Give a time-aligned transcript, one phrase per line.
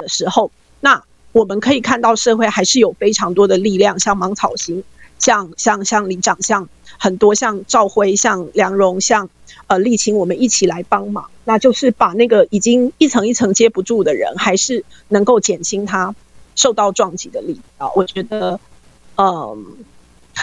[0.00, 0.50] 的时候，
[0.80, 4.82] 那我们可以看到社会还是有非常多的力量，像芒草星，
[5.18, 9.30] 像像像李长，像很多像赵辉，像梁荣，像
[9.68, 16.14] 呃沥青，我们一起来帮忙，那就是把那个已经一层一层接不住的人，还是能够减轻他
[16.56, 17.90] 受到撞击的力啊。
[17.94, 18.58] 我觉得，
[19.16, 19.64] 嗯。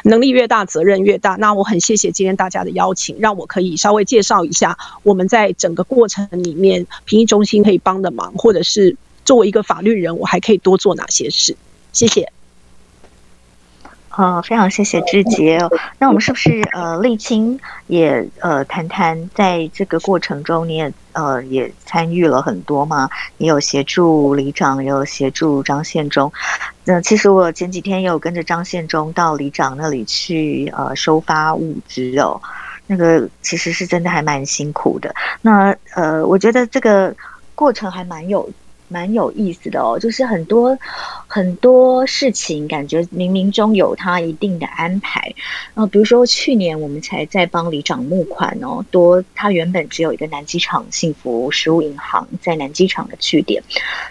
[0.03, 1.37] 能力越大，责任越大。
[1.37, 8.97] 那我很谢谢今天大家的邀请，让我可以稍微介绍一下我们在整个过程里面，评议中心可以帮的忙，或者是
[9.27, 11.57] 作为一个法律人，我还可以多做哪些事。
[11.91, 12.31] 谢谢。
[14.15, 15.59] 呃，非常谢谢志杰。
[15.99, 23.09] 那我们是不是呃，沥青也呃谈谈，在这个过程中，你也呃也参与了很多嘛？
[23.35, 26.31] 你有协助里长，有协助张宪忠。
[26.85, 32.41] 那其实我前几天也有跟着张宪忠到里长那里去呃收发物资哦，
[32.87, 35.13] 那个其实是真的还蛮辛苦的。
[35.41, 37.13] 那呃，我觉得这个
[37.55, 38.49] 过程还蛮有。
[38.89, 40.77] 蛮有意思的哦，就是很多
[41.37, 45.35] 很多事情，感觉冥冥中有他一定的安排。
[45.75, 53.61] 呃，比如说去年我们才在帮里长募款哦，多他原本只有一个南机场幸福食物银行在南机场的据点，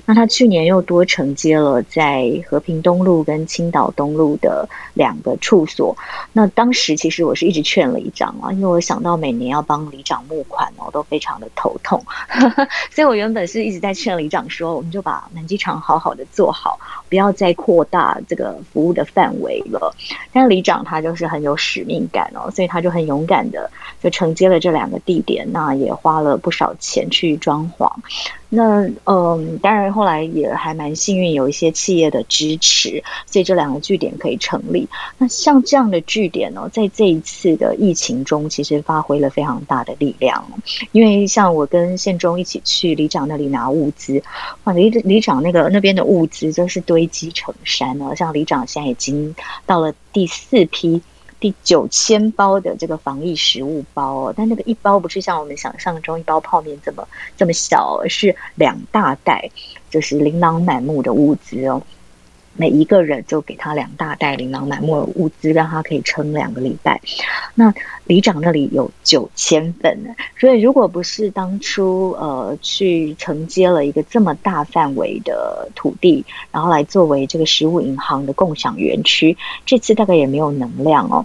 [0.05, 5.97] 那他去年又多承接了在和平东路跟青岛东路的两个处所。
[6.33, 12.01] 那当时其实我是一直劝里长啊，因为我想到每年要帮里长募款哦，都非常的头痛，
[12.95, 14.77] 所以我原本是一直在劝里长说。
[14.77, 19.95] 我们就把南机场好好的做好，不要再扩大这个服务的范围了。
[20.33, 23.71] 但里长他就是很有使命感哦，所以他就很勇敢的
[24.03, 27.91] 就承接了这两个地点，那也花了不少钱去装潢。
[28.49, 34.89] 那嗯，当然后来也还蛮幸运，有一些企业的支持，所以这两个据点可以成立。
[35.19, 40.47] 那像这样的据点呢，在这一次的疫情中，其实发挥了非常大的力量。
[40.93, 44.23] 因为像我跟县中一起去里长那里拿物资，
[44.65, 48.15] 哇，里里长那个那边的物资真是堆积成山哦。
[48.15, 49.35] 像里长现在已经
[49.67, 51.03] 到了第四批。
[51.63, 59.51] 九千包的这个防疫食物包哦，但那个一包不是像我们想象中一包泡面这么这么小，而是两大袋，
[59.91, 61.83] 就是琳琅满目的物资哦。
[62.57, 67.01] 每一个人就给他两大袋琳琅满目的物资，让他可以撑两个礼拜。
[67.55, 67.73] 那
[68.05, 81.25] 里长那里有九千份，所以如果不是当初呃去承接了一个这么大范围的土地，然后来作为这个食物银行的共享园区，这次大概也没有能量哦。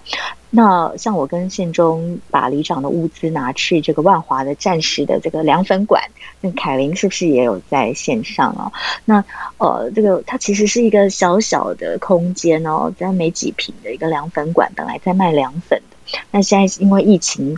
[0.54, 6.02] 那像我跟县中把里长的物资拿去这个万华的暂时的这个凉粉馆，
[6.42, 8.70] 那凯琳是不是也有在线上啊？
[9.06, 9.24] 那
[9.56, 17.56] 呃，这个它其实是一个小小的空间哦，在没几平的一个凉粉馆，本来在卖凉粉的，那现在因为疫情，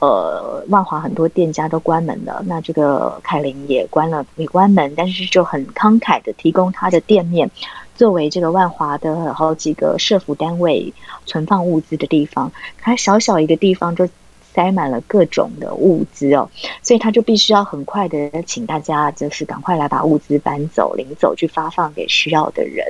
[0.00, 7.50] 呃，万华很多店家都关门了，那这个凯琳也关了，也关门，但是就很慷慨的提供他的店面。
[8.00, 10.90] 作为这个万华的好几个社服单位
[11.26, 12.50] 存放物资的地方，
[12.80, 14.08] 它小小一个地方就
[14.54, 16.48] 塞满了各种的物资哦，
[16.80, 22.86] 所以他就必须要很快的请大家就是赶快来把物资搬走、领走去发放给需要的人。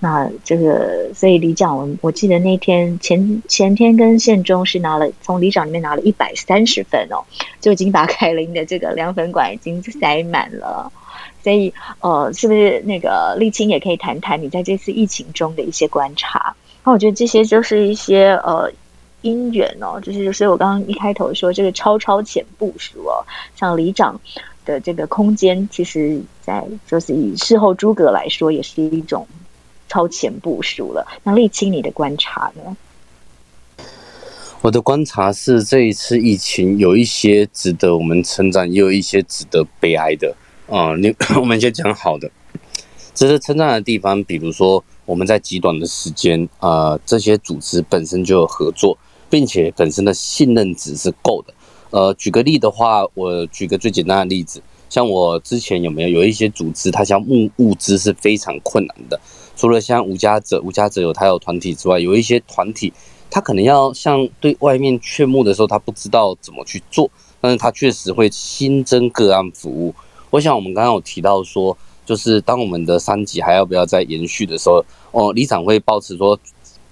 [0.00, 7.22] 那这个，所以里长，我我记得那天前前天跟县中是拿了从里长里面拿了一百三十份哦，
[7.60, 10.90] 就已经把凯琳的这个凉粉馆已经塞满了。
[11.42, 16.54] 所以，呃，是不是那个沥青也可以谈谈你在这次疫情中的一些观察？
[16.84, 18.70] 那我觉得这些就是一些呃
[19.22, 23.24] 因缘哦，就是所以我刚刚一开头说这个超超前部署哦，
[23.56, 24.20] 像里长
[24.64, 29.26] 的这个空间，其实在就是以事后诸葛来说，也是一种
[29.88, 31.06] 超前部署了。
[31.22, 32.76] 那沥青你的观察呢？
[34.60, 40.34] 我的观察是，这一次疫情有一些值得我们称赞，也有一些值得悲哀的。
[40.68, 42.30] 啊，你 我们先讲好的，
[43.14, 48.98] 值得称赞的地方，比如说我们在极短的时间，呃，这些组织本身就有合作，
[49.30, 51.54] 并且本身的信任值是够的。
[51.90, 59.18] 呃，举个例的话，我举个最简单的例子，像我之前有没有有一些组织，它像募物资是非常困难的。
[59.56, 62.92] 除了像无家者，无家者有他有团体之外，有一些团体，
[63.30, 67.10] 他可能要向对外面劝募的时候，他不知道怎么去做，
[67.40, 69.94] 但是他确实会新增个案服务。
[70.30, 76.38] 我想我们刚刚有提到说，就是当我们的三级还要不要再延续的时候，哦，里长会保持说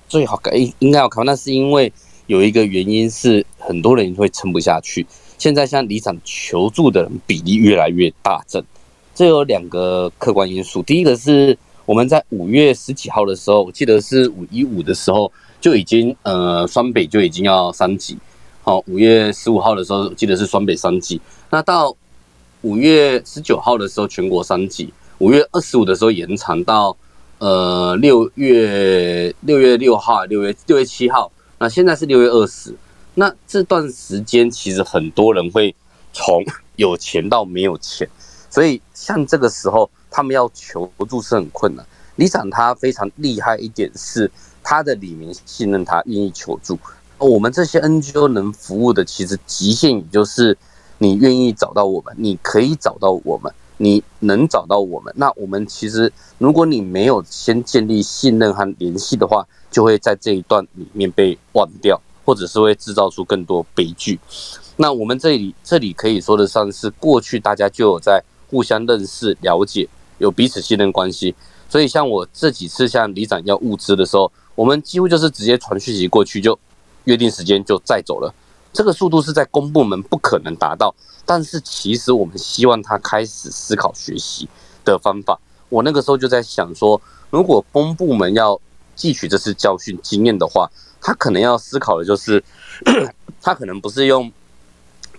[0.09, 1.93] 最好应应该要开，那是因为
[2.27, 5.06] 有一个原因是很多人会撑不下去。
[5.37, 8.65] 现在像里长求助的人比例越来越大增，
[9.15, 10.83] 这有两个客观因素。
[10.83, 15.31] 第一个是我们在五月十几号的时候，我记得是五一五的时候
[15.61, 18.17] 就已经呃双北就已经要三级，
[18.62, 21.94] 好，五月十五号的时候记得是双北三级，那到。
[22.66, 26.96] 五月十九号的时候，全国三级，五月二十五的时候延长到
[27.38, 31.30] 呃六月六月六号、六月六月七号，
[31.60, 32.74] 那现在是六月二十。
[33.14, 35.72] 那这段时间其实很多人会
[36.12, 38.08] 从有钱到没有钱，
[38.50, 41.86] 所以像这个时候他们要求助是很困难。
[42.16, 44.28] 李长他非常厉害一点是
[44.64, 46.76] 他的里面信任他，愿意求助。
[47.18, 50.58] 我们这些 NGO 能服务的其实极限也就是
[50.98, 55.12] 你愿意找到我们，你可以找到我们，你能找到我们。
[55.16, 62.00] 那我们其实如果你没有先建立信任和联系的话，就会在这一段里面被忘掉。
[62.26, 64.19] 或者是会制造出更多悲剧。
[64.78, 68.20] 那我们这里这里可以说得上是过去大家就有在
[68.50, 69.88] 互相认识、了解，
[70.19, 71.32] 有彼此信任关系。
[71.69, 76.58] 所以像我这几次向里长要物资的时候，我们几乎就是直接传讯息过去，就
[77.04, 78.34] 约定时间就再走了。
[78.76, 80.94] 这个速度是在公部门不可能达到，
[81.25, 84.46] 但是其实我们希望他开始思考学习
[84.84, 85.40] 的方法。
[85.70, 87.00] 我那个时候就在想说，
[87.31, 88.61] 如果公部门要
[88.94, 90.70] 汲取这次教训经验的话。
[90.99, 92.43] 他可能要思考的就是，
[93.40, 94.32] 他可能不是用，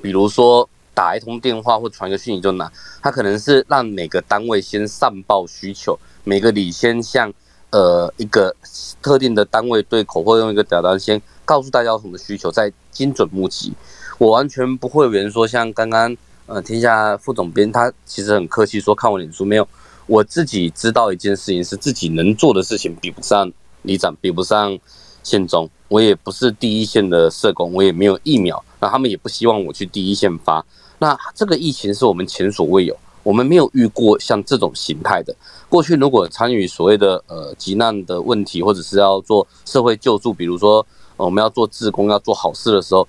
[0.01, 2.69] 比如说打一通电话或传个讯息就拿，
[3.01, 7.31] 他可能是让每个单位先上报需求，每个里先向
[7.69, 8.53] 呃一个
[9.01, 13.71] 特定的单位对口，或用一个表单先告诉大家有什么需求，再精准募集。
[14.17, 16.13] 我完全不会有人说像刚刚
[16.45, 19.65] 呃天下副总编他其实很客气说看我脸书没有，
[20.07, 23.49] 我自己知道一件事情是自己能做的事情比不上
[23.83, 24.77] 里长，比不上
[25.23, 25.69] 县中。
[25.87, 30.65] 我也不是第一线的社工，我也没有疫苗，那他们也不希望我去第一线发。
[30.99, 35.33] 那这个疫情是我们前所未有，我们没有遇过像这种形态的。
[35.69, 40.85] 过去如果参与所谓的呃急难的问题，或者是要做社会救助，比如说
[41.17, 43.07] 我们要做志工要做好事的时候，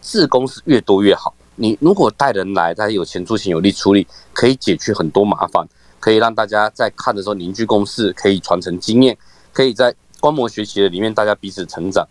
[0.00, 1.34] 志工是越多越好。
[1.56, 5.68] 你如果带人来，大家有钱出钱有力出力，可以解决很多麻烦，
[5.98, 9.18] 可以让大家在看的时候凝聚共识，可以传承经验，
[9.52, 12.06] 可以在观摩学习的里面大家彼此成长。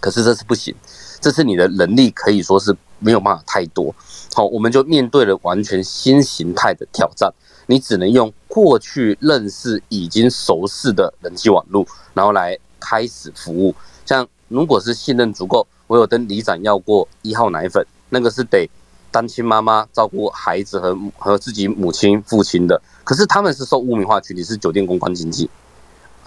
[0.00, 0.74] 可是这次不行，
[1.20, 3.94] 这次你的能力可以说是没有办法太多。
[4.34, 7.30] 好，我们就面对了完全新形态的挑战，
[7.66, 13.74] 你只能用过去认识、已经熟识的人际网络，然后来开始服务。
[14.06, 18.68] 像如果是信任足够，我有跟里长要过一号奶粉，那个是得
[19.10, 22.80] 单亲妈妈照顾孩子和和自己母亲、父亲的。
[23.04, 25.48] 可是他们是受污名化群体，是酒店公关经济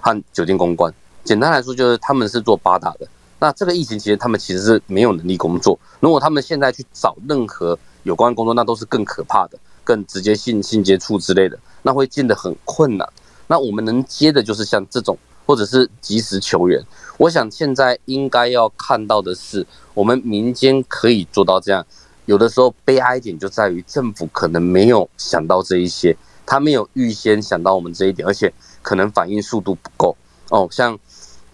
[0.01, 0.93] 和酒店公关。
[1.23, 3.07] 简单来说，就是他们是做八大的。
[3.39, 5.77] 那这个疫情期间他们其实是没有能力工作。
[5.99, 13.07] 如果他们现在去找任何有关工作，那都是更可怕的、更直接性性接触之类的，那会进得很困难。
[13.45, 15.17] 那我们能接的就是像这种，
[15.47, 16.79] 或者是及时求援。
[17.17, 19.65] 我想现在应该要看到的是，
[19.95, 21.83] 我们民间可以做到这样。
[22.25, 26.15] 有的时候悲哀点就在于政府可能没有想到这一些，
[26.45, 28.53] 他没有预先想到我们这一点，而且
[28.83, 30.15] 可能反应速度不够。
[30.49, 30.99] 哦，像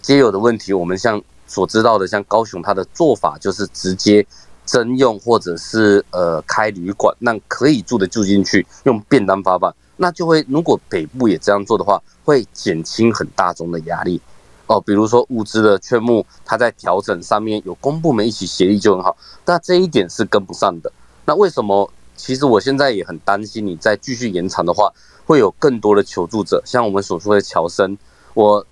[0.02, 1.22] 皆有的问题，我们像。
[1.46, 4.26] 所知道的，像高雄，他的做法就是直接
[4.66, 14.20] 征用或者是呃开旅馆，让可以住的住进去，用便当发放，那就会如果北部也这样做的话，会减轻很大宗的压力
[14.68, 14.82] 哦。
[14.82, 20.92] 比如说物资的劝募，它在调整上面有公部门一起协力就很好，但这一点是跟不上的。
[21.26, 21.92] 那为什么？
[22.16, 24.92] 其实我现在也很担心，你再继续延长的话，
[25.26, 27.98] 会有更多的求助者，像我们所说的侨生，
[28.34, 28.66] 我。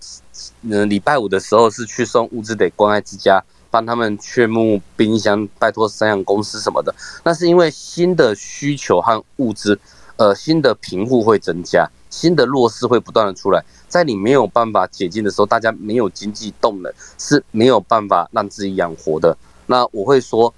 [0.62, 6.96] 嗯，礼拜五的时候是去送物资给关爱之家，帮他们劝募冰箱，拜托三养公司什么的。
[7.24, 9.78] 那是因为新的需求和物资，
[10.22, 13.66] 呃，新的贫户会增加，新的弱势会不断的出来。
[13.88, 19.36] 在你没有办法解禁的时候，大家没有经济动能，是没有办法让自己养活的。
[19.66, 20.54] 那我会说，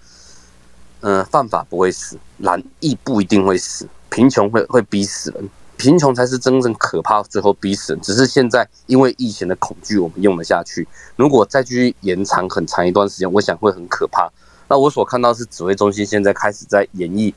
[0.99, 5.49] 嗯，犯法不会死，懒意不一定会死，贫穷会会逼死人。
[5.77, 8.01] 贫穷才是真正可怕，最后逼死人。
[8.01, 10.85] 只是现在因为疫情的恐惧，我们用得下去。
[11.15, 14.29] 如果再继续延长很长一段时间，我想会很可怕。
[14.67, 17.33] 那我所看到是指挥中心现在开始在演绎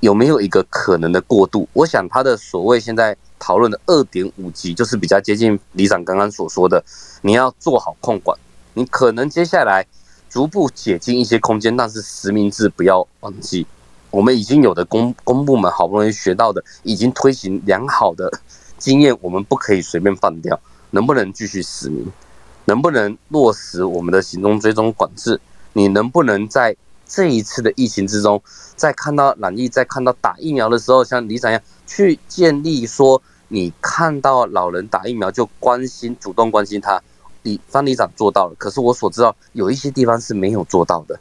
[0.00, 1.68] 有没有一个可能的过渡。
[1.72, 6.84] 我想他的所谓现在讨论的二点五级，就是比较接近李长刚刚所说的，
[7.22, 8.38] 你要做好控管，
[8.74, 9.86] 你可能接下来
[10.28, 13.66] 逐步解禁一些空间，但是实名制不要忘记。
[14.10, 18.40] 我们已经有的公公部门好不容易学到的，已经推行良好的
[18.78, 20.58] 经验，我们不可以随便放掉。
[20.90, 22.10] 能不能继续实名？
[22.64, 25.38] 能不能落实我们的行踪追踪管制？
[25.74, 26.74] 你能不能在
[27.08, 28.40] 这一次的疫情之中，
[28.76, 37.02] 在看到染疫、在看到打疫苗的时候，像李长一样去建立说，你看到老人打疫苗就关心、主动关心他。
[37.44, 41.18] 李方里长做到了，可是我所知道有一些地方是没有做到的。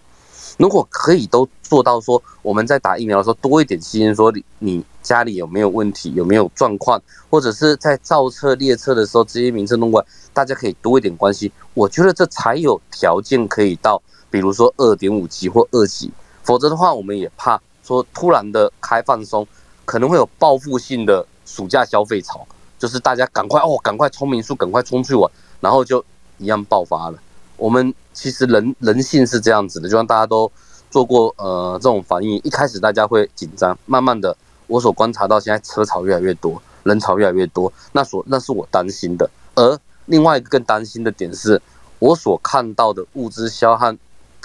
[0.57, 11.49] 如果可以都做到说，我们在打疫苗的时候多一点信心，说你你家里有没有问题，有没有状况，或者是在造册列车的时候，这些名称弄过来，大家可以多一点关心。
[11.75, 14.01] 我觉得这才有条件可以到，
[14.37, 16.11] 比如说二点五级或二级，
[16.43, 19.47] 否则的话，我们也怕说突然的开放松，
[19.83, 22.45] 可能会有报复性的暑假消费潮，
[22.77, 25.27] 就是大家赶快哦，赶快冲民宿，赶快冲去玩，
[25.59, 26.05] 然后就
[26.37, 27.17] 一样爆发了。
[27.55, 30.51] 我们其实人人性是这样子的，就像大家都
[30.91, 39.27] 做过呃这种反应，一开始大家会紧张，慢慢的我所观察到现在车潮越来越多，人潮越来越多，那所那是我担心的。
[39.55, 41.59] 而另外一个更担心的点是，
[41.97, 43.91] 我所看到的物资消耗，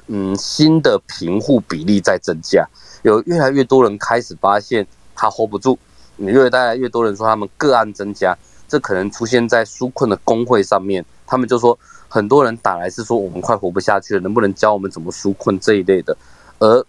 [0.06, 2.66] 嗯，新的贫户比例在增加，
[3.02, 5.78] 有越来越多人开始发现他 hold 不住，
[6.16, 8.36] 越来越多人说他们个案增加，
[8.68, 11.78] 这可能出现在纾困的工会上面，他们就说。
[12.14, 16.14] 很多人打来是说我们快活不下去了，能不能教我们怎么纾困这一类的？
[16.58, 16.84] 而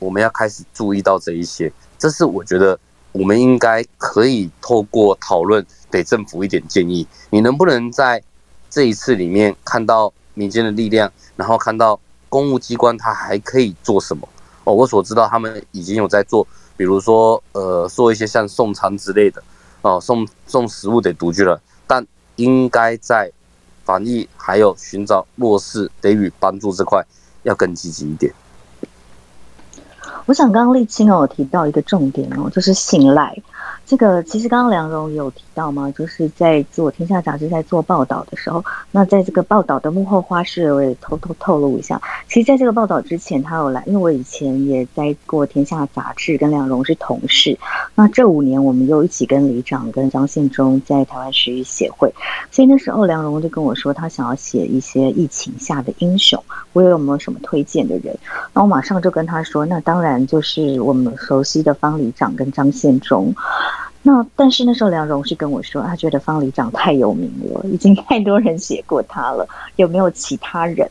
[0.00, 2.76] 我们要开始注意到这一些，这是我觉得
[3.12, 7.06] 我们应该可以透过讨论给政府一点建议。
[7.30, 8.20] 你能不能在
[8.68, 12.00] 这一次里面看到民间的力量，然后看到
[12.36, 14.28] 公务机关它还可以做什么？
[14.64, 19.42] 哦，我所知道他们已经有在做，比如说呃做一些像送餐之类的，
[19.80, 23.32] 哦送送食物给独居了，但应该在。
[23.86, 27.00] 防疫还有寻找弱势给予帮助这块
[27.44, 28.34] 要更积极一点。
[30.24, 33.40] 我想刚刚立青哦提到一个重点哦，就是信赖。
[33.86, 35.92] 这个其实刚刚梁荣有提到吗？
[35.96, 42.02] 就是在做《天下》杂志在做报道的时候，那在这个报道的幕后花絮，我也偷偷透露一下。
[42.28, 47.56] 其实，在这个报道之前，他有来，因为我以前也在过《天下》杂志，跟梁荣是同事。
[47.94, 52.12] 那这五年，我们又一起跟李长、跟张信忠在台湾食育协会，
[52.50, 56.42] 所以那时候梁荣就跟我说，他想要写一些疫情下的英雄。
[56.72, 58.18] 我有没有什么推荐的人？
[58.52, 63.32] 那我马上就跟他说，那当然就是我们熟悉的方里长跟张献忠。
[64.06, 70.88] 那但是那时候梁荣是跟我说，他觉得方里长太有名了，已经太多人写过他了，有没有其他人？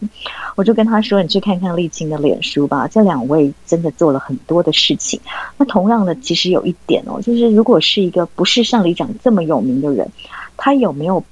[0.58, 5.18] 我就跟他说，你去看看沥青的脸书吧，这两位真的做了很多的事情。
[5.56, 10.12] 那同样的，其实有一点哦，就是如果是一个不是像里长这么有名的人，
[10.58, 11.24] 他有没有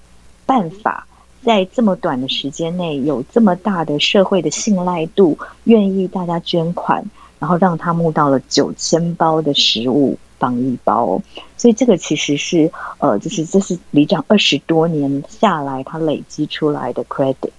[0.46, 1.06] 办法
[1.44, 7.04] 在这么短的时间内有这么大的社会的信赖度，愿意大家捐款，
[7.40, 10.18] 然后让他募到了九千包的食物？
[10.44, 11.22] 防疫包，
[11.56, 17.54] 所以这个其实是呃，就是这是里长二十多年下来他累积出来的 credit。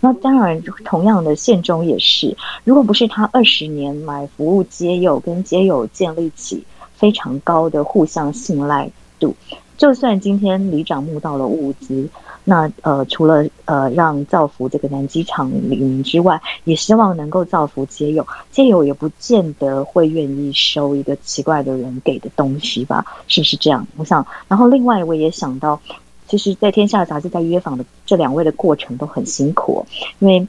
[0.00, 6.62] 那当然，同样的县中也是，如果不是他二十年来服务街友跟街友建立起
[6.94, 9.34] 非常高的互相信赖度，
[9.76, 12.08] 就算今天里长募到了物资。
[12.50, 18.26] 那呃，除了呃让造福这个南机场里民之外，也希望能够造福街友。
[18.50, 23.04] 街友也不见得会愿意收一个奇怪的人给的东西吧？
[23.26, 23.86] 是不是这样？
[23.98, 25.78] 我想，然后另外我也想到，
[26.26, 29.84] 其实，在天下杂志在约访的这两位的过程都很辛苦，
[30.20, 30.48] 因为。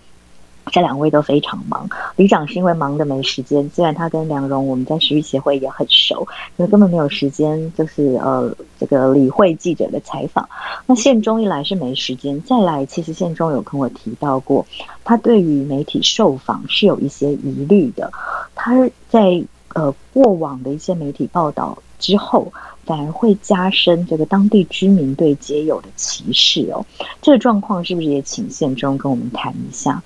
[0.72, 3.70] 这两位都非常忙，李长是因为忙的没时间。
[3.74, 10.48] 虽然他跟梁荣我们在食育协会也很熟，因为根本没有时间，就是呃这个理会记者的采访。
[10.86, 14.66] 那宪中一来是没时间，再来其实宪中有跟我提到过，
[15.04, 18.12] 他对于媒体受访是有一些疑虑的。
[18.56, 22.52] 他在呃过往的一些媒体报道之后，
[22.86, 26.86] 反而会加深这个当地居民对街友的歧视哦。
[27.22, 30.02] 这个状况是不是也请宪中跟我们谈一下？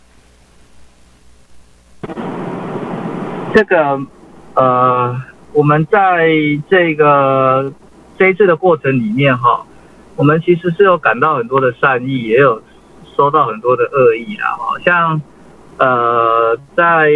[3.53, 3.99] 这个，
[4.55, 5.15] 呃，
[5.53, 6.27] 我们在
[6.69, 7.71] 这个
[8.17, 9.65] 这一次的过程里面哈，
[10.15, 12.61] 我们其实是有感到很多的善意，也有
[13.15, 14.57] 收到很多的恶意啦。
[14.57, 15.21] 哈，像
[15.77, 17.11] 呃，在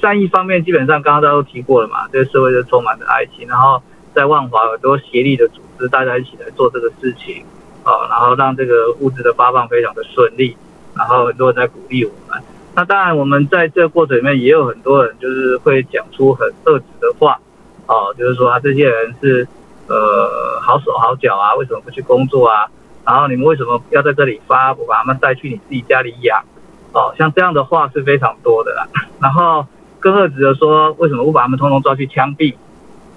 [0.00, 3.82] 善意方面，基本上刚刚大家都提过了嘛，这个社会就充满着爱心，然后
[4.14, 7.44] 在万华很多协力的组织，大家一起来做这个事情，
[7.82, 10.56] 啊，然后让这个物资的发放非常的顺利，
[10.94, 12.40] 然后很多人在鼓励我们。
[12.76, 17.40] 那当然，我们在这个过程里面也有很多人，就是会讲出很恶质的话，
[17.86, 19.48] 哦，就是说啊，这些人是
[19.88, 22.66] 呃好手好脚啊，为什么不去工作啊？
[23.06, 26.44] 然后你们为什么要在这里发，不把他们带去你自己家里养？
[26.92, 28.86] 哦，像这样的话是非常多的啦。
[29.22, 29.66] 然后
[29.98, 32.54] 更恶质的说，为什么不把他们通通抓去枪毙？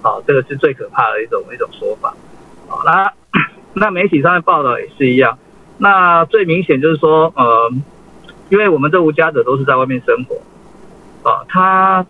[0.02, 2.14] 哦，这个是最可怕的一种一种说法。
[2.70, 3.12] 哦，那
[3.74, 5.38] 那媒体上面报道也是一样。
[5.76, 7.70] 那最明显就是说，呃。
[8.50, 12.04] 因为我们这无家者都是在外面生活，啊，他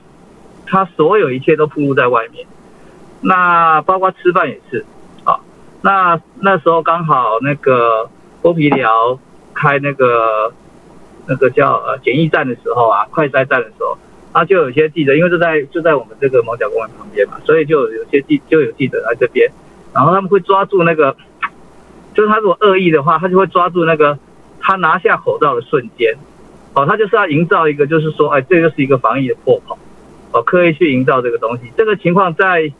[0.66, 2.46] 他所有一切都铺露在外面，
[3.20, 4.84] 那包括吃饭也是，
[5.24, 5.38] 啊，
[5.82, 8.08] 那那时候刚好那个
[8.42, 9.18] 剥皮寮
[9.54, 10.52] 开那个
[11.26, 13.98] 那个叫呃检疫站的时候啊，快筛站的时候，
[14.32, 19.50] 啊，就有些记者，因为就在就在我们这个毛角公园旁边嘛，所以就有些记就有记者来这边，
[19.92, 21.14] 然后他们会抓住那个，
[22.14, 24.18] 就是他如果恶意的话，他就会抓住那个
[24.60, 26.16] 他拿下口罩的瞬间，
[26.74, 29.78] 哦，他就是要营造一个，就是说，哎，这就是一个防疫的破口，
[30.32, 31.64] 哦，刻意去营造这个东西。
[31.76, 32.72] 这个情况在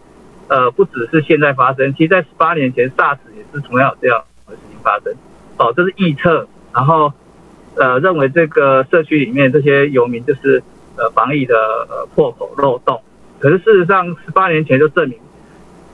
[0.49, 5.13] 呃不只是现在发生，其实在十八年前 SARS 也是同样有这样的事情发生，
[5.59, 7.13] 哦，这是臆测，然后
[7.77, 10.63] 呃认为这个社区里面这些游民就是。
[10.97, 11.55] 呃，防疫的
[11.89, 13.01] 呃破口漏洞，
[13.39, 15.19] 可是事实上十八年前就证明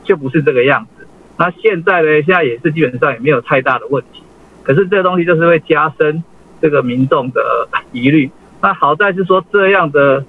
[0.02, 1.06] 就不是这个样子。
[1.36, 4.22] 那现在呢，现在也是基本上也没有太大的问题。
[4.64, 6.24] 可是这个东西就是会加深
[6.60, 8.30] 这个民众的疑虑。
[8.62, 10.24] 那好在是说这样的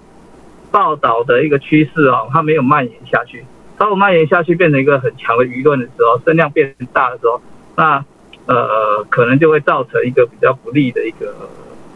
[0.71, 3.45] 报道的一个趋势哦，它没有蔓延下去。
[3.77, 7.41] 当我蔓延下去变成一个很强的舆论的时候，声量变大的时候，
[7.75, 8.03] 那
[8.45, 11.33] 呃可能就会造成一个比较不利的一个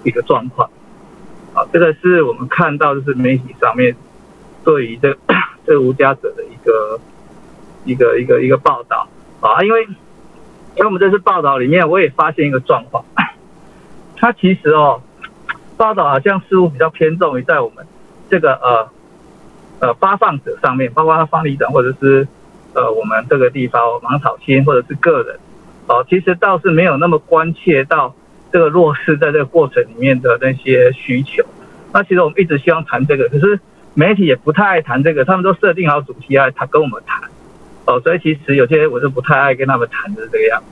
[0.04, 0.70] 一个状况。
[1.54, 3.96] 啊，这个是我们看到就是媒体上面
[4.64, 5.18] 对于这
[5.68, 7.00] 这无家者的一个
[7.84, 9.08] 一个一个一个报道
[9.42, 13.04] 啊，因为因为我们这次报道里面，我也发现一个状况，
[14.22, 15.02] 他其实哦
[15.76, 17.86] 报道好像似乎比较偏重于在我们
[18.30, 18.90] 这个呃
[19.80, 22.26] 呃发放者上面，包括他方里长或者是
[22.74, 25.38] 呃我们这个地方芒草青或者是个人。
[25.88, 28.16] 哦，其实倒是没有那么关切到。
[28.54, 31.42] 这个弱势在这个过程里面的那些需求，
[31.94, 33.58] 那其实我们一直希望谈这个，可是
[33.94, 37.30] 媒体也不太爱谈这个，他们都设定好主题啊，他跟我们谈，
[37.86, 40.66] 哦，所以其实有些我是不太爱跟他们谈的这个样子，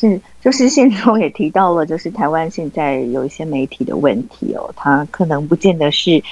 [0.00, 6.22] 是，就是信中也提到了，就是台湾现在有一些媒体的问题哦，他可能不见得是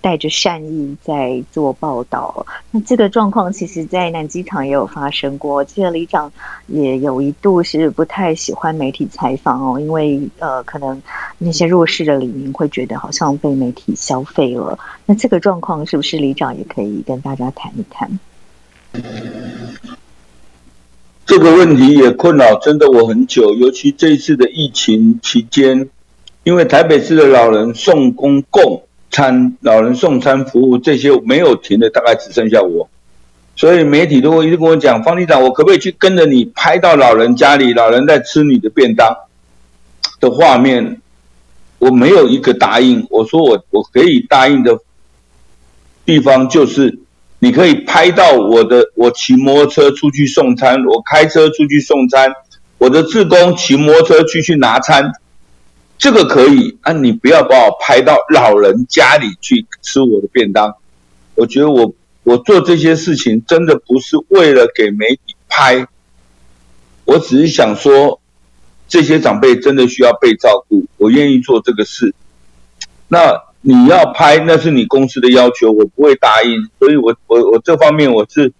[0.00, 2.46] 带着善意在做报道。
[2.70, 5.64] 那这个状况其实，在南机场也有发生过。
[5.64, 6.32] 记得李长
[6.68, 11.02] 也有一度是不太喜欢媒体采访哦，因为呃，可能
[11.38, 14.78] 那些弱势的李民会觉得好像被媒体消费了。
[15.04, 18.20] 那这个状况是不是李长也可以跟大家谈一谈？
[21.26, 25.90] 这个问题也困扰真的我很久，尤其这一次的疫情期间，
[26.44, 32.88] 因为台北市的老人送公共餐、老人送餐服务这些没有停的，大概只剩下我，
[33.56, 39.16] 所以媒体都会一直跟我讲，方局长，我可不可以去跟着你拍到老人家里，老人在吃你的便当
[40.20, 41.00] 的画面？
[41.80, 44.78] 我没有一个答应，我说我我可以答应的
[46.04, 47.00] 地方就是。
[47.46, 52.32] 你可以拍到我的，我骑摩托车出去送餐，我开车出去送餐，
[52.76, 55.12] 我的志工骑摩托车去去拿餐，
[55.96, 56.92] 这个可以啊。
[56.92, 60.74] 你不要把我拍到老人家里去吃我的便当。
[61.36, 65.86] 我觉得我我做这些事情真的不是为了给媒体拍，
[67.04, 68.20] 我只是想说，
[68.88, 72.12] 这些长辈真的需要被照顾，我愿意做这个事。
[73.06, 73.45] 那。
[73.68, 78.52] 你要拍，那是你公司的要求，我不会答应，所以我我我这方面我是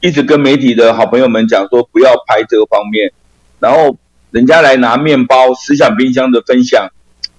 [0.00, 3.12] 一直跟媒体的好朋友们讲说不要拍这个方面，
[3.60, 3.96] 然后
[4.32, 6.88] 人家来拿面包、思想冰箱的分享，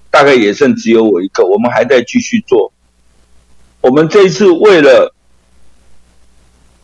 [0.10, 2.72] 大概也剩只有我一个，我们还在继续做。
[3.82, 5.14] 我们这一次为了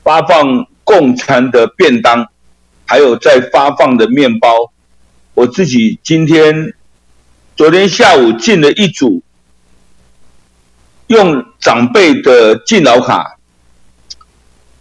[0.04, 2.28] 发放共餐的便当，
[2.86, 4.74] 还有在发放的面包，
[5.36, 6.74] 我自己今天
[7.56, 9.24] 昨天下午进了一组。
[11.08, 13.38] 用长辈的敬老卡、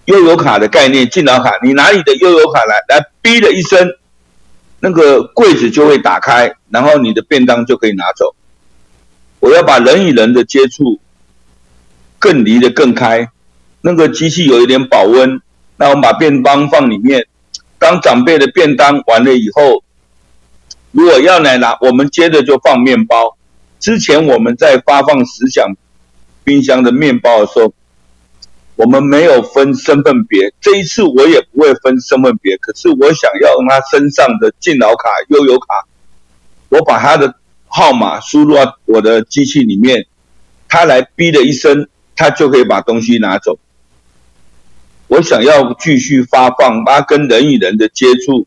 [0.07, 3.95] 悠游卡的概念，敬老卡，你拿你的悠游卡来，来，哔的一声，
[4.81, 8.35] 那个柜子就会打开，然后你的便当就可以拿走。
[9.39, 10.99] 我要把人与人的接触
[12.19, 13.29] 更离得更开，
[13.81, 15.41] 那个机器有一点保温，
[15.77, 17.29] 那我们把便当放里面，
[17.79, 19.85] 当长辈的便当完了以后，
[20.91, 23.37] 如果要来拿，我们接着就放面包。
[23.79, 25.77] 之前我们在发放十响。
[26.47, 27.75] 冰箱的面包的时候，
[28.77, 30.55] 我们没有分身份别。
[30.61, 35.89] 这一次我也不会分身份别，可是我想要用他身上的敬老卡、悠游卡，
[36.69, 37.35] 我把他的
[37.67, 40.07] 号码输入到我的机器里面，
[40.69, 43.59] 他来哔的一声，他就可以把东西拿走。
[45.09, 48.47] 我想要继续发放他跟人与人的接触，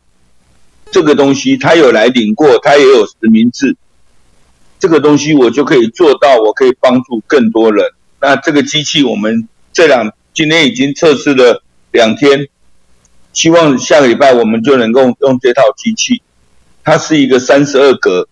[0.89, 3.75] 这个东西他有来领过，他也有实名制。
[4.79, 7.85] 这个东西我就可以做到，我可以帮助更多人。
[8.21, 11.61] 那这个机器我们这两今天已经测试了
[11.91, 12.47] 两天，
[13.33, 16.21] 希望下个礼拜我们就能够用这套机器。
[16.83, 18.27] 它是一个三十二格，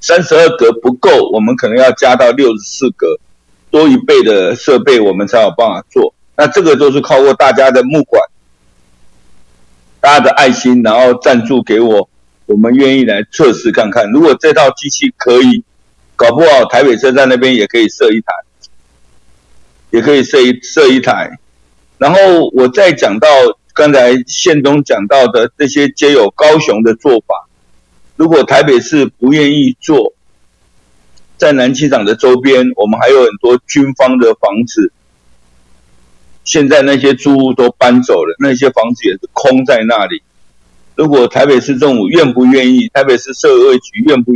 [0.00, 3.18] 三十二格不够，我们可能要加到六十四格，
[3.70, 6.12] 多一倍的设备我们才有办法做。
[6.36, 8.20] 那这个都是靠过大家的募款，
[10.00, 12.08] 大家的爱心，然后赞助给我。
[12.46, 14.10] 我们愿意来测试看看。
[14.10, 15.62] 如果这套机器可以，
[16.14, 18.32] 搞不好台北车站那边也可以设一台，
[19.90, 21.38] 也可以设一设一台。
[21.98, 23.28] 然后我再讲到
[23.74, 27.48] 刚才宪东讲到的这些皆有高雄的做法，
[28.16, 30.14] 如果台北市不愿意做，
[31.36, 34.92] 在南机场的周边，我们还有很多军方的房子。
[36.44, 40.22] 现在那些租屋都搬走了，那些房子也是空在那里。
[40.96, 44.32] 如果台北市政府愿不愿意，台北市社会局愿不？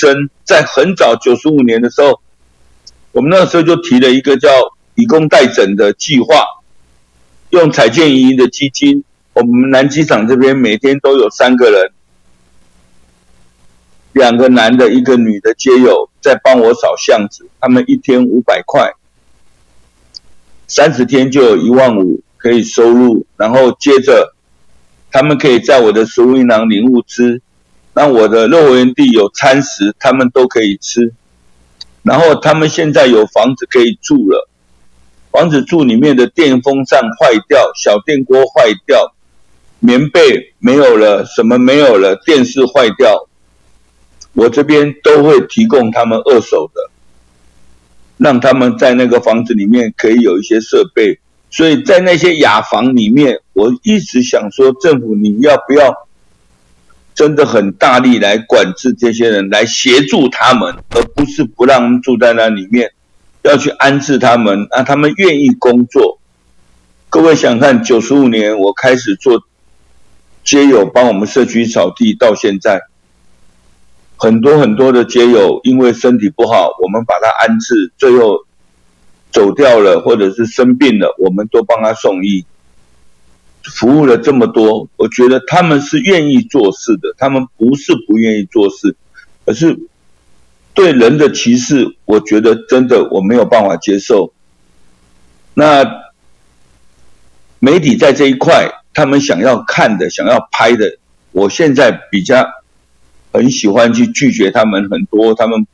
[0.00, 2.22] 真在很早九十五年的时候，
[3.12, 4.48] 我们那时候就提了一个叫
[4.96, 6.42] “以工代诊”的计划，
[7.50, 11.92] 用彩建营的基金，我们南机场这边每天都有三个人，
[14.14, 18.90] 两个男的，一个女的，皆有在帮我扫巷子，他们一天五百块，
[20.66, 24.34] 三十天就有一万五可以收入，然后接着
[25.10, 27.42] 他们可以在我的食物银行领物资。
[27.92, 31.12] 那我的肉园地有餐食，他们都可以吃。
[32.02, 34.48] 然后他们现在有房子可以住了，
[35.30, 39.12] 房子住里面的电风扇坏掉，小电锅坏掉，
[39.80, 43.28] 棉被没有了，什么没有了，电视坏掉，
[44.32, 46.90] 我这边都会提供他们二手的，
[48.16, 51.18] 让他们在那个房子里面可以有一些设备。
[51.50, 55.92] 所以在那些雅房里面，我一直想说，政府你要不要？
[57.14, 62.92] 真的很大力来管制这些人，来协助他们，而不是不让住在那里面，
[63.42, 66.18] 要去安置他们，让他们愿意工作。
[67.10, 69.42] 各位想看，九十五年我开始做
[70.44, 72.80] 街友，帮我们社区扫地，到现在，
[74.16, 78.46] 很多很多的街友因为身体不好，我们把他安置，最后
[79.30, 82.46] 走掉了，或者是生病了，我们都帮他送医。
[83.62, 88.96] 服务了这么多，我觉得他们是愿意做事的，他们不是不愿意做事，
[89.44, 89.78] 可是
[90.72, 94.32] 对人的歧视，我觉得真的我没有办法接受。
[95.52, 95.84] 那
[97.58, 100.98] 媒体在这一块，他们想要看的、想要拍的，
[101.32, 102.46] 我现在比较
[103.32, 105.66] 很喜欢去拒绝他们很多他们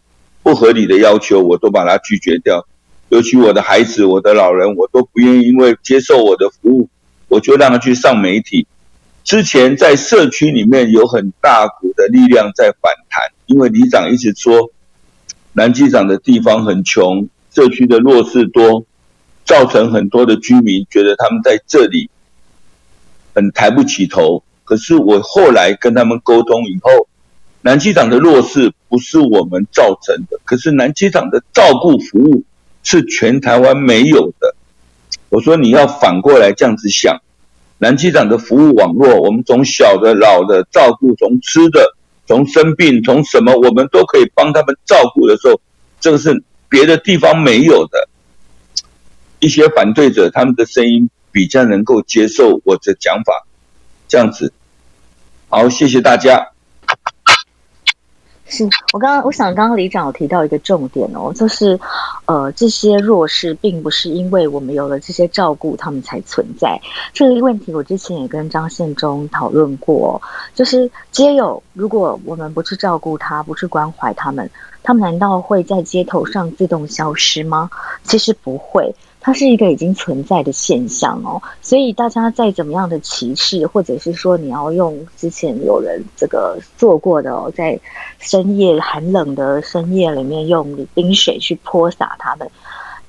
[0.43, 2.67] 不合理的要求，我都把它拒绝掉。
[3.11, 6.89] 尤其我的孩子、我的老人，我都不愿意因为接受我的服务。
[7.29, 8.67] 我就让他去上媒体。
[9.25, 14.71] 之前在社区里面有很大股的力量在反弹，因为里长一直说
[15.53, 18.85] 南机场的地方很穷，社区的弱势多，
[19.45, 22.11] 造成很多的居民觉得他们在这里
[23.35, 24.43] 很抬不起头。
[24.65, 27.09] 可是我后来跟他们沟通以后，
[27.63, 32.43] 南机场的弱势不是我们造成的，可是南机场的照顾服务
[32.83, 34.56] 是全台湾没有的。
[35.29, 37.21] 我说你要反过来这样子想，
[37.79, 41.95] 南机长的服务网络，我们从小的、老的照顾，从吃的，
[42.27, 45.61] 从生病，从什么，我们都可以帮他们照顾的时候，
[46.01, 48.09] 这个是别的地方没有的。
[49.41, 53.47] 一些反对者他们的声音比较能够接受我的讲法，
[54.09, 54.53] 这样子。
[55.49, 56.56] 好，谢谢大家。
[58.49, 61.79] 是我刚刚，我想刚刚李长有提到一个重点哦，就是，
[62.27, 66.81] 呃，这些弱势并不是因为我们有了这些照顾，他们才存在。
[67.13, 70.21] 这个问题我之前也跟张宪忠讨论过，
[70.55, 74.49] 就是皆有，如果我们不去照顾他，不去关怀他们，
[74.83, 77.69] 他们难道会在街头上自动消失吗？
[78.05, 78.95] 其实不会。
[79.27, 87.77] 它是一个已经存在的现象哦，所以大家在怎么样的歧视，或者是说你要用之前有人这个做过的哦，在
[88.21, 92.49] 深夜寒冷的深夜里面用冰水去泼洒他们，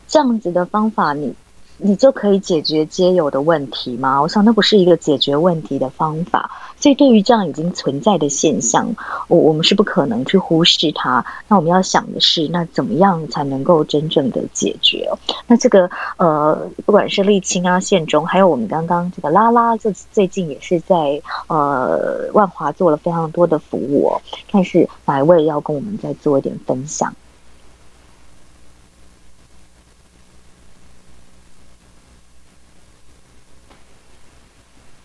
[0.07, 1.31] 这样子的方法，你
[1.77, 4.21] 你就可以解决皆有的问题吗？
[4.21, 6.49] 我想那不是一个解决问题的方法。
[6.79, 8.95] 所以对于这样已经存在的现象，
[9.27, 11.25] 我我们是不可能去忽视它。
[11.47, 15.09] 那我们要想的是，那怎么样才能够真正的解决？
[15.47, 24.21] 那这个呃，不管是沥青啊、县中，还有我们刚刚这个拉拉，这最近也是在呃万华做了非常多的服务哦。
[24.51, 27.11] 看是哪一位要跟我们再做一点分享？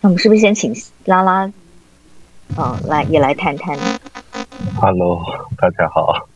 [0.03, 1.49] 那我们是不是先请拉拉，
[2.57, 3.77] 呃，来也来谈谈
[4.75, 5.23] ？Hello，
[5.57, 6.27] 大家好。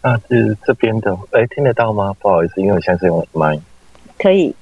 [0.00, 2.14] 那是这边的，哎，听得到吗？
[2.20, 3.58] 不好意思，因为我现在是用麦。
[4.16, 4.54] 可以。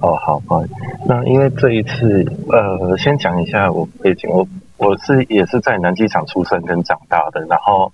[0.00, 0.74] 哦，好，不好意思。
[1.08, 7.92] 那因为这一次，呃，先讲一下我背景，我我是也是在南机场出生跟长大的，然后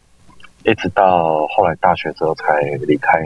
[0.63, 3.23] 一直到后来大学之后才离开，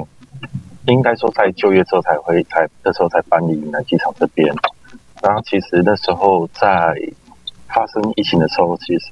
[0.87, 4.55] 应该说在就业之后才会才那时候才搬离南机场这边。
[5.23, 6.95] 然后其实那时候在
[7.69, 9.11] 发生疫情的时候，其实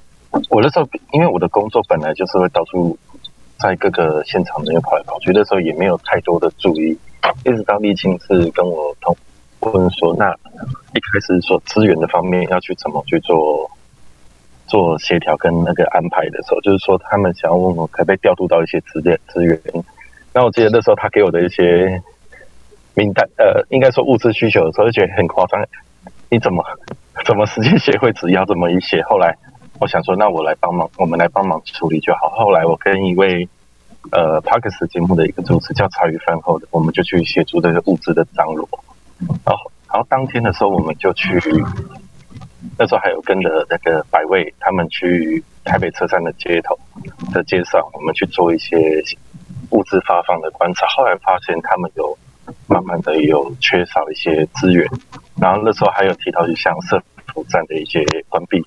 [0.50, 2.96] 我那时候因为我的工作本来就是会到处
[3.58, 6.98] 在各个现场那边跑来跑去，那时候也没有太多的注意。
[7.44, 9.16] 一直到沥青是跟我同
[9.60, 10.32] 问说，那
[10.94, 13.68] 一开始说资源的方面要去怎么去做
[14.68, 19.60] 做协调跟那个安排的时候，就是说他们想要问我可不可以调度到一些资源资源。
[20.32, 22.00] 那我记得那时候他给我的一些
[22.94, 25.60] 名单，呃，应该说物资需求的时候，就觉得很夸张。
[26.28, 26.64] 你怎么
[27.24, 29.02] 怎么时间协会只要这么一些？
[29.04, 29.36] 后来
[29.78, 32.28] 我想说，那我来帮忙，我们来帮忙处理就好。
[32.30, 33.48] 后来我跟一位
[34.10, 38.68] 呃帕克斯节目的一个主持叫茶余饭后的，我们就去协助这个物资的张罗。
[39.44, 41.40] 然后然后当天的时候，我们就去
[42.76, 46.76] 那时候还有跟着那个百位他们去台北车站的街头
[47.32, 48.76] 的街上，我们去做一些
[49.70, 50.86] 物资发放的观察。
[50.88, 52.18] 后来发现他们有。
[52.68, 54.84] 慢慢的有缺少一些资源，
[55.40, 57.00] 然后那时候还有提到，就像社
[57.32, 58.60] 福站的一些关闭，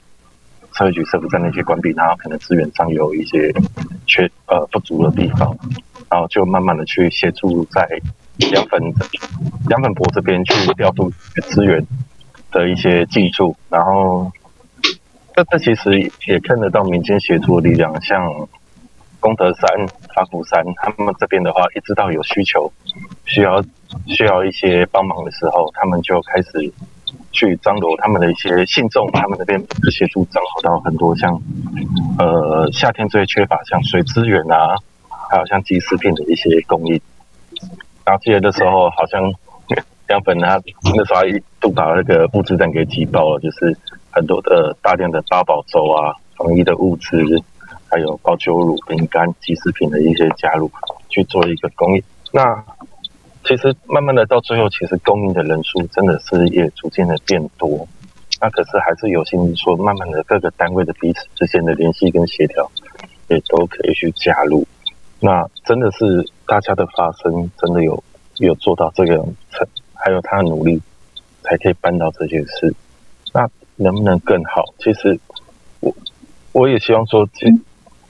[0.73, 3.53] 社会局社福站的一些关闭，然后可能资源上有一些
[4.07, 5.57] 缺呃不足的地方，
[6.09, 7.85] 然后就慢慢的去协助在
[8.38, 8.81] 凉粉
[9.67, 11.12] 凉粉博这边去调度
[11.49, 11.85] 资源
[12.51, 14.31] 的一些技术，然后
[15.35, 18.47] 这这其实也看得到民间协助的力量，像。
[19.21, 19.85] 功德山、
[20.15, 22.71] 法鼓山，他们这边的话，一直到有需求，
[23.25, 23.62] 需要
[24.10, 26.74] 需要一些帮忙的时候，他们就开始
[27.32, 29.60] 去张罗他们的一些信众，他们那边
[29.91, 31.41] 协助张罗到很多像
[32.17, 34.76] 呃夏天最缺乏像水资源啊，
[35.30, 37.00] 还有像即食品的一些供应。
[38.06, 39.32] 然后记得那时候好像
[40.08, 40.60] 凉粉他
[40.95, 43.78] 那时候一度把那个物资站给挤爆了，就是
[44.10, 47.17] 很多的大量的八宝粥啊、防疫的物资。
[47.91, 50.69] 还有高酒乳、饼干、即食品的一些加入，
[51.10, 52.04] 去做一个供应。
[52.32, 52.63] 那
[53.43, 57.88] 其实慢慢的到最后，其实供应的人数真的是也逐渐的变多。
[58.41, 62.69] 那可是还是有心说，慢慢的各个单位的彼此之间的联系跟协调，
[63.28, 64.65] 也都可以去加入。
[65.19, 68.02] 那真的是大家的发声，真的有
[68.38, 69.17] 有做到这个
[69.52, 70.82] 成，还有他的努力，
[71.43, 72.73] 才可以办到这件事。
[73.34, 74.73] 那能不能更好？
[74.78, 75.19] 其实
[75.82, 75.93] 我
[76.54, 77.52] 我也希望说，因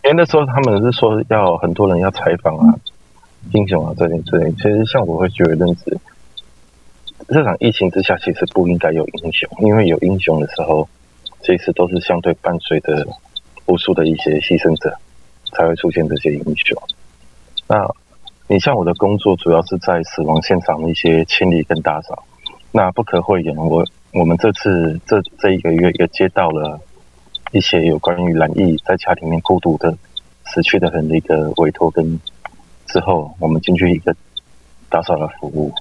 [0.05, 2.75] 为那时候他们是说要很多人要采访啊，
[3.51, 4.51] 英雄啊这些之类。
[4.53, 5.97] 其实像我会觉得，认识
[7.27, 10.87] 这场疫情之下，其实不应该有英雄，因为有英雄的时候，
[11.41, 13.07] 其实都是相对伴随着
[13.65, 14.97] 无数的一些牺牲者，
[15.53, 16.81] 才会出现这些英雄。
[17.67, 17.87] 那
[18.47, 22.23] 你像我的工作，主要是在死亡现场的一些清理跟打扫。
[22.71, 26.79] 那不可讳言，我我们这次这这一个月也接到了。
[27.51, 29.97] 一些有关于蓝毅在家里面孤独的
[30.45, 32.19] 死去的人的一个委托，跟
[32.89, 34.15] 之后我们进去一个
[34.89, 35.73] 打扫的服务。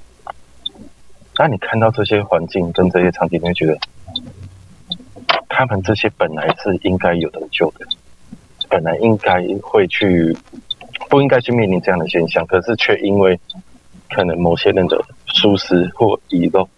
[1.39, 3.79] 那你看到这些环境跟这些场景，你会觉得
[5.49, 7.87] 他们这些本来是应该有的救的，
[8.69, 10.37] 本来应该会去
[11.09, 13.39] 不应该去面临这样的现象，可是却因为
[14.11, 16.69] 可能某些人的疏失或遗漏，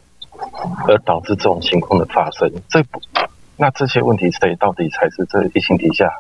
[0.86, 2.52] 而导致这种情况的发生。
[2.68, 3.00] 这不。
[3.56, 6.10] 那这些问题谁到底才是这疫情底下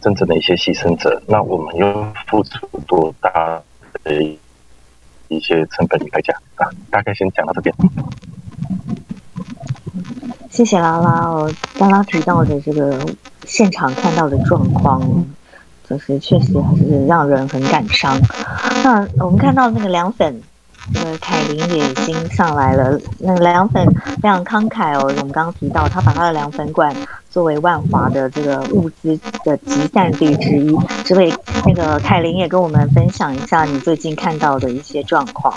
[0.00, 1.22] 真正的一些牺牲者？
[1.26, 3.60] 那我们又付出多大
[4.02, 4.22] 的
[5.28, 6.68] 一些成本与代价啊？
[6.90, 7.74] 大概先讲到这边。
[10.50, 12.98] 谢谢拉拉哦，刚刚提到的这个
[13.44, 15.00] 现场看到的状况，
[15.88, 18.18] 就是确实还是让人很感伤。
[18.82, 20.42] 那我们看到那个凉粉。
[20.94, 23.86] 呃凯琳也已经上来了，那个凉粉
[24.20, 25.04] 非常慷慨哦。
[25.04, 26.92] 我们刚刚提到，他把他的凉粉馆
[27.30, 30.76] 作为万华的这个物资的集散地之一。
[31.04, 31.32] 这位
[31.64, 35.54] 那个凯琳也跟我们分享一下你最近看到的一些状况。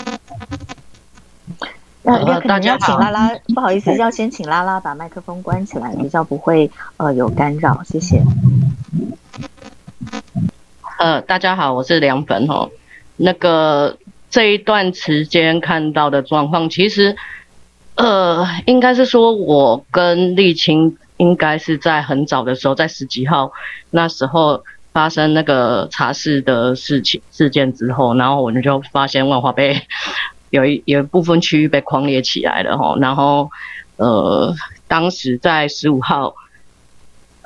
[2.06, 8.22] 那要可能要请拉拉，不好意思，要先请拉拉把麦克风关起来，比较不会呃有干扰，谢谢。
[10.98, 12.70] 呃，大家好，我是凉粉哦。
[13.16, 13.96] 那个
[14.30, 17.16] 这一段时间看到的状况，其实
[17.94, 23.52] 呃，应该是说我跟沥青应该是在很早的时候，在十几号
[23.90, 29.80] 那时候发生那个茶室的事情事件之后，然后我们就发现万华被
[30.50, 33.50] 有一有一部分区域被框列起来了哈，然后
[33.96, 34.54] 呃，
[34.88, 36.34] 当时在十五号。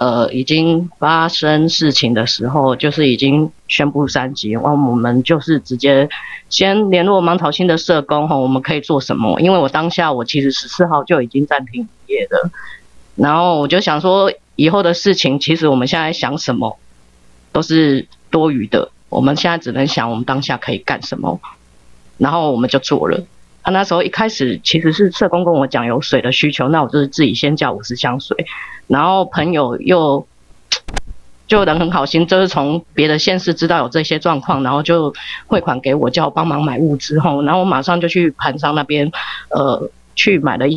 [0.00, 6.08] 呃，已经发生事情的时候，就是已经宣布三级，然后我们就是直接
[6.48, 9.40] 先联络芒草星的社工哈，我们可以做什么？
[9.40, 12.48] 因为我当下我其实十四号就已经暂停营业了，
[13.18, 16.78] 然后我就想说，以后的事情其实我们现在想什么
[17.50, 21.40] 都是多余的，我们现在只能想我们当下可以干什么，
[22.16, 23.24] 然后我们就做了。
[23.62, 28.46] 啊，那时候一开始其实是社工跟我讲有水的需求，那我就是自己先叫五十箱水。
[28.86, 30.24] 然后朋友又
[31.48, 35.12] 就人很好心，就是从别的县市知道有这些状况，然后就
[35.48, 39.10] 汇款给我，叫我帮忙买物资后，然后我马上就去盘商那边，
[39.50, 40.76] 呃，去买了一